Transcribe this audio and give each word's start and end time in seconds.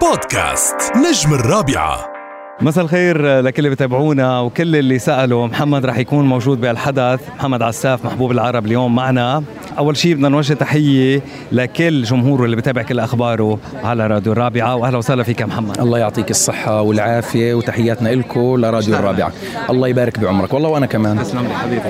بودكاست 0.00 0.74
نجم 0.96 1.34
الرابعة. 1.34 2.17
مساء 2.60 2.84
الخير 2.84 3.40
لكل 3.40 3.58
اللي 3.58 3.70
بتابعونا 3.70 4.40
وكل 4.40 4.76
اللي 4.76 4.98
سألوا. 4.98 5.46
محمد 5.46 5.86
رح 5.86 5.98
يكون 5.98 6.26
موجود 6.26 6.60
بهالحدث 6.60 7.20
محمد 7.36 7.62
عساف 7.62 8.04
محبوب 8.04 8.30
العرب 8.30 8.66
اليوم 8.66 8.94
معنا. 8.94 9.42
أول 9.78 9.96
شيء 9.96 10.14
بدنا 10.14 10.28
نوجه 10.28 10.54
تحية 10.54 11.22
لكل 11.52 12.02
جمهوره 12.02 12.44
اللي 12.44 12.56
بتابع 12.56 12.82
كل 12.82 13.00
أخباره 13.00 13.58
على 13.84 14.06
راديو 14.06 14.32
الرابعة. 14.32 14.76
وأهلا 14.76 14.98
وسهلا 14.98 15.22
فيك 15.22 15.40
يا 15.40 15.46
محمد. 15.46 15.80
الله 15.80 15.98
يعطيك 15.98 16.30
الصحة 16.30 16.82
والعافية 16.82 17.54
وتحياتنا 17.54 18.08
لكم 18.08 18.56
لراديو 18.56 18.94
الرابعة. 18.94 19.32
الله 19.70 19.88
يبارك 19.88 20.18
بعمرك. 20.18 20.54
والله 20.54 20.68
وأنا 20.68 20.86
كمان. 20.86 21.18
تسلم 21.18 21.46
لي 21.46 21.54
حبيبي. 21.54 21.82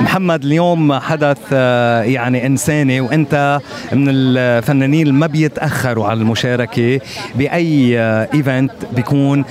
محمد 0.00 0.44
اليوم 0.44 0.92
حدث 0.92 1.38
آه، 1.52 2.02
يعني 2.02 2.46
إنساني 2.46 3.00
وأنت 3.00 3.60
من 3.92 4.04
الفنانين 4.08 5.06
اللي 5.06 5.18
ما 5.18 5.26
بيتأخروا 5.26 6.06
على 6.06 6.20
المشاركة 6.20 7.00
بأي 7.34 8.00
ايفنت 8.34 8.72
بيكون 8.96 9.44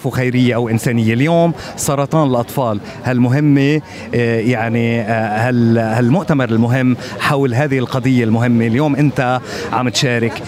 أهدافه 0.00 0.10
خيرية 0.10 0.54
أو 0.54 0.68
إنسانية. 0.68 1.14
اليوم 1.14 1.52
سرطان 1.76 2.28
الأطفال 2.28 2.80
هالمهمة 3.04 3.80
آه، 4.14 4.40
يعني 4.40 5.00
آه، 5.00 5.48
هال- 5.48 5.78
هالمؤتمر 5.78 6.48
المهم 6.48 6.96
حول 7.20 7.54
هذه 7.54 7.78
القضية 7.78 8.24
المهمة؟ 8.24 8.66
اليوم 8.66 8.96
أنت 8.96 9.40
عم 9.72 9.88
تشارك. 9.88 10.42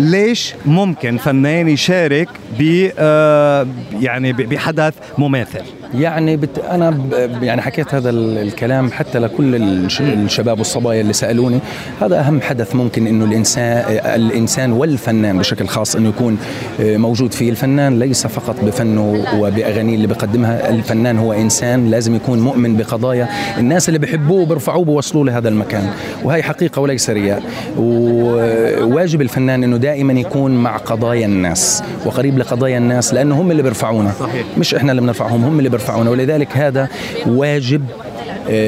ليش 0.00 0.54
ممكن 0.66 1.16
فنان 1.16 1.68
يشارك 1.68 2.28
ب 2.58 2.88
آه، 2.98 3.66
يعني 4.00 4.32
بحدث 4.32 4.94
مماثل؟ 5.18 5.60
يعني 5.94 6.36
بت... 6.36 6.58
أنا 6.70 6.90
ب... 6.90 7.42
يعني 7.42 7.62
حكيت 7.62 7.94
هذا 7.94 8.10
ال- 8.10 8.38
الكلام 8.38 8.90
حتى 8.92 9.18
لكل 9.18 9.54
الش... 9.54 10.00
الشباب 10.00 10.58
والصبايا 10.58 11.00
اللي 11.00 11.12
سألوني. 11.12 11.58
هذا 12.02 12.20
أهم 12.20 12.40
حدث 12.40 12.74
ممكن 12.74 13.06
إنه 13.06 13.24
الإنسان 13.24 13.84
الإنسان 14.14 14.72
والفنان 14.72 15.38
بشكل 15.38 15.66
خاص 15.66 15.96
إنه 15.96 16.08
يكون 16.08 16.38
آه، 16.80 16.96
موجود 16.96 17.32
فيه. 17.34 17.50
الفنان 17.50 17.98
ليس 17.98 18.26
فقط 18.26 18.56
بفنه 18.64 19.24
وبأغانيه 19.38 19.94
اللي 19.94 20.06
بيقدمها 20.06 20.70
الفنان 20.70 21.18
هو 21.18 21.32
إنسان 21.32 21.90
لازم 21.90 22.14
يكون 22.14 22.40
مؤمن 22.40 22.76
بقضايا. 22.76 23.28
الناس 23.58 23.88
اللي 23.88 23.98
بيحبوه 23.98 24.40
وبيرفعوه 24.40 24.84
بوصلوه 24.84 25.24
لهذا 25.24 25.48
المكان. 25.48 25.90
وهي 26.24 26.42
حقيقة 26.42 26.80
وليس 26.82 27.10
رياء. 27.10 27.42
وواجب 27.78 29.20
الفنان 29.20 29.64
إنه 29.64 29.76
دائما 29.86 30.12
يكون 30.12 30.50
مع 30.56 30.76
قضايا 30.76 31.26
الناس 31.26 31.82
وقريب 32.06 32.38
لقضايا 32.38 32.78
الناس 32.78 33.14
لأنه 33.14 33.40
هم 33.40 33.50
اللي 33.50 33.62
بيرفعونا 33.62 34.12
صحيح. 34.20 34.46
مش 34.58 34.74
إحنا 34.74 34.90
اللي 34.90 35.02
بنرفعهم 35.02 35.44
هم 35.44 35.58
اللي 35.58 35.68
بيرفعونا 35.68 36.10
ولذلك 36.10 36.56
هذا 36.56 36.88
واجب 37.26 37.84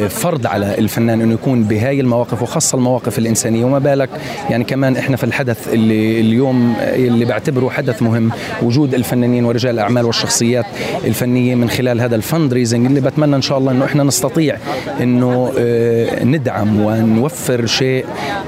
فرض 0.09 0.47
على 0.47 0.79
الفنان 0.79 1.21
إنه 1.21 1.35
يكون 1.35 1.65
بهاي 1.65 2.01
المواقف 2.01 2.43
وخاصة 2.43 2.77
المواقف 2.79 3.19
الإنسانية 3.19 3.65
وما 3.65 3.79
بالك 3.79 4.09
يعني 4.51 4.65
كمان 4.65 4.97
إحنا 4.97 5.17
في 5.17 5.25
الحدث 5.25 5.69
اللي 5.73 6.21
اليوم 6.21 6.75
آه، 6.81 6.97
اللي 6.97 7.25
بعتبره 7.25 7.69
حدث 7.71 8.03
مهم 8.03 8.31
وجود 8.63 8.95
الفنانين 8.95 9.45
ورجال 9.45 9.75
الأعمال 9.75 10.05
والشخصيات 10.05 10.65
الفنية 11.05 11.55
من 11.55 11.71
خلال 11.71 12.01
هذا 12.01 12.17
الفند 12.17 12.53
ريزنج 12.53 12.87
اللي 12.87 13.01
بتمنى 13.01 13.37
إن 13.37 13.43
شاء 13.43 13.59
الله 13.59 13.73
إنه 13.73 13.85
إحنا 13.85 14.03
نستطيع 14.05 14.57
إنه 15.01 15.53
آه، 15.59 16.25
ندعم 16.25 16.81
ونوفر 16.81 17.67
شيء 17.67 18.05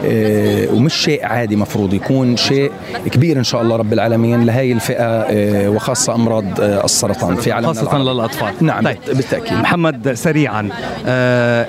آه، 0.07 0.69
ومش 0.73 0.95
شيء 0.95 1.27
عادي 1.27 1.57
مفروض 1.57 1.95
يكون 1.95 2.37
شيء 2.37 2.71
كبير 3.13 3.39
إن 3.39 3.45
شاء 3.45 3.63
الله 3.63 3.77
رب 3.77 3.93
العالمين 3.93 4.47
لهي 4.47 4.73
الفئة 4.73 5.05
آه، 5.05 5.69
وخاصة 5.71 6.15
أمراض 6.15 6.45
آه، 6.61 6.85
السرطان 6.85 7.37
في 7.37 7.53
عالمنا 7.53 7.73
خاصة 7.73 7.83
العربي. 7.97 8.11
للأطفال 8.11 8.53
نعم 8.61 8.85
طيب. 8.85 8.97
بالت- 9.07 9.17
بالتأكيد 9.17 9.53
محمد 9.59 10.13
سريعا 10.15 10.69
آه، 11.07 11.20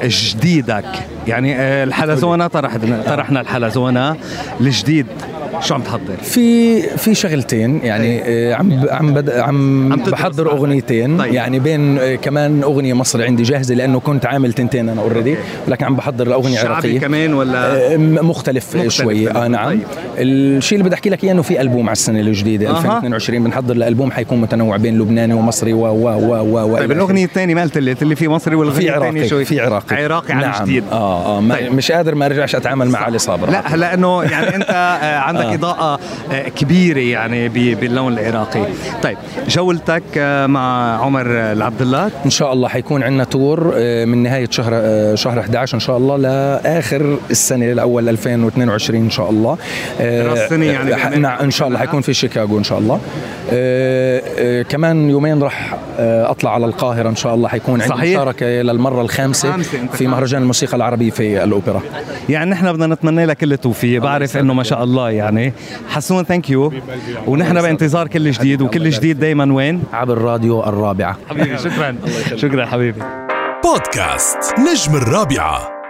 جديدك. 0.07 0.85
يعني 1.27 1.55
آه، 1.55 1.83
الحلزونة 1.83 2.47
طرحنا 2.47 3.02
طرحنا 3.05 3.41
الحلزونة 3.41 4.16
الجديد 4.61 5.07
شو 5.59 5.75
عم 5.75 5.81
تحضر؟ 5.81 6.16
في 6.21 6.81
في 6.81 7.16
شغلتين 7.16 7.80
يعني 7.83 8.21
آه، 8.25 8.53
عم 8.53 8.85
عم 8.89 9.13
بد 9.13 9.30
عم, 9.30 9.89
بحضر. 9.89 10.52
أغنيتين 10.52 11.17
طيب. 11.17 11.33
يعني 11.33 11.59
بين 11.59 11.97
آه، 11.97 12.16
كمان 12.16 12.63
أغنية 12.63 12.94
مصري 12.94 13.25
عندي 13.25 13.44
جاهزة 13.44 13.75
لأنه 13.75 13.99
كنت 13.99 14.25
عامل 14.25 14.53
تنتين 14.53 14.89
أنا 14.89 15.01
already 15.01 15.35
ولكن 15.67 15.85
عم 15.85 15.95
بحضر 15.95 16.28
الأغنية 16.28 16.56
شعبي 16.56 16.67
عراقية 16.67 17.00
كمان 17.00 17.34
ولا 17.34 17.94
آه، 17.94 17.97
مختلف, 17.97 18.75
مختلف 18.75 18.94
شوي. 18.94 19.31
آه 19.31 19.47
نعم 19.47 19.69
طيب. 19.69 19.79
الشيء 20.17 20.78
اللي 20.78 20.85
بدي 20.85 20.95
أحكي 20.95 21.09
لك 21.09 21.23
إياه 21.23 21.34
إنه 21.34 21.41
في 21.41 21.62
ألبوم 21.62 21.85
على 21.85 21.91
السنة 21.91 22.19
الجديدة 22.19 22.69
أها. 22.69 22.78
2022 22.78 23.44
بنحضر 23.44 23.73
لالبوم 23.73 24.12
حيكون 24.12 24.41
متنوع 24.41 24.78
بين 24.78 25.00
لبناني 25.00 25.33
ومصري 25.33 25.73
و 25.73 25.85
و 25.85 26.09
و 26.19 26.73
و 26.73 26.78
طيب 26.78 26.91
الأغنية 26.91 27.25
الثانية 27.25 27.56
ما 27.56 27.62
قلت 27.62 27.78
لي 27.78 27.91
قلت 27.91 28.03
لي 28.03 28.16
في 28.16 28.28
مصري 28.28 28.51
في 28.51 28.56
والاغنيه 28.56 28.95
الثانية 28.95 29.22
عراقي 29.22 29.28
شو 29.28 29.44
في 29.44 29.59
عراقي 29.59 30.03
عراقي 30.03 30.33
عن 30.33 30.41
نعم. 30.41 30.63
جديد 30.63 30.83
آه 30.91 31.38
آه 31.38 31.50
طيب. 31.50 31.73
مش 31.73 31.91
قادر 31.91 32.16
ما 32.16 32.25
ارجعش 32.25 32.56
أتعامل 32.56 32.89
مع 32.89 33.00
علي 33.00 33.18
صابر 33.18 33.50
لا 33.50 33.75
لأنه 33.75 34.23
يعني 34.23 34.56
أنت 34.56 34.69
آه، 34.69 35.19
عندك 35.41 35.52
آه. 35.52 35.56
إضاءة 35.56 36.00
آه، 36.31 36.50
كبيرة 36.50 37.00
يعني 37.00 37.50
باللون 37.75 38.13
العراقي. 38.13 38.66
طيب 39.03 39.18
جولتك 39.47 40.03
آه، 40.18 40.47
مع 40.47 40.96
عمر 41.02 41.25
العبد 41.52 41.81
الله 41.81 42.12
إن 42.25 42.29
شاء 42.29 42.53
الله 42.53 42.68
حيكون 42.68 43.03
عندنا 43.03 43.24
تور 43.24 43.74
آه، 43.75 44.06
من 44.06 44.24
نهاية 44.24 44.47
شهر 44.51 44.72
شهر 45.16 45.40
11 45.40 45.75
إن 45.75 45.80
شاء 45.80 45.97
الله 45.97 46.18
لآخر 46.18 47.18
السنة 47.31 47.72
الأول 47.72 48.09
2022 48.09 49.03
إن 49.03 49.09
شاء 49.09 49.30
الله. 49.30 49.57
السنة 50.00 50.66
يعني 50.66 51.18
نعم 51.18 51.40
إن 51.40 51.51
شاء 51.51 51.68
الله 51.68 51.80
حيكون 51.80 52.01
في 52.01 52.13
شيكاغو 52.13 52.57
إن 52.57 52.63
شاء 52.63 52.80
الله. 52.80 53.00
كمان 54.63 55.09
يومين 55.09 55.41
راح 55.41 55.75
أطلع 56.01 56.53
على 56.53 56.66
القاهرة 56.66 57.09
إن 57.09 57.16
شاء 57.16 57.35
الله. 57.35 57.50
حيكون 57.50 57.81
عندي 57.81 57.95
صحيح؟ 57.95 58.19
مشاركة 58.19 58.45
للمرة 58.45 59.01
الخامسة 59.01 59.57
في. 59.94 60.07
مهرجان 60.07 60.41
الموسيقى 60.41 60.78
العربيه 60.78 61.09
في 61.09 61.44
الأوبرا. 61.44 61.81
يعني 62.29 62.51
نحن 62.51 62.73
بدنا 62.73 62.88
نتمنى 62.88 63.25
لك 63.25 63.38
كل 63.38 63.53
التوفيق. 63.53 64.01
بعرف 64.01 64.38
إنه 64.38 64.53
ما 64.53 64.63
شاء 64.63 64.84
الله 64.84 65.09
يعني. 65.09 65.53
حسون 65.89 66.23
thank 66.23 66.50
you 66.50 66.73
ونحن 67.28 67.62
بانتظار 67.62 68.07
كل 68.07 68.31
جديد 68.31 68.62
وكل 68.62 68.89
جديد 68.89 69.19
دائما 69.19 69.53
وين؟ 69.53 69.84
عبر 69.94 70.17
راديو 70.17 70.63
الرابعة. 70.63 71.17
حبيبي 71.29 71.57
شكرا. 71.57 71.95
شكرا 72.35 72.66
حبيبي. 72.66 73.01
بودكاست 73.63 74.38
نجم 74.59 74.95
الرابعة. 74.95 75.81